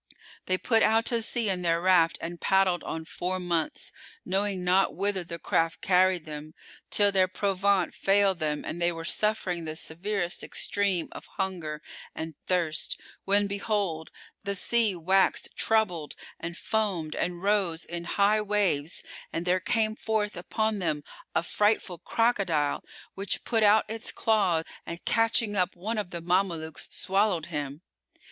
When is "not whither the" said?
4.63-5.37